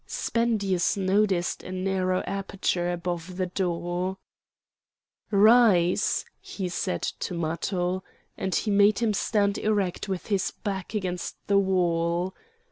Spendius 0.07 0.97
noticed 0.97 1.61
a 1.61 1.71
narrow 1.71 2.21
aperture 2.25 2.91
above 2.91 3.37
the 3.37 3.45
door. 3.45 4.17
"Rise!" 5.29 6.25
he 6.39 6.69
said 6.69 7.03
to 7.03 7.35
Matho, 7.35 8.03
and 8.35 8.55
he 8.55 8.71
made 8.71 8.97
him 8.97 9.13
stand 9.13 9.59
erect 9.59 10.09
with 10.09 10.25
his 10.25 10.49
back 10.49 10.95
against 10.95 11.35
the 11.45 11.59
wall. 11.59 12.33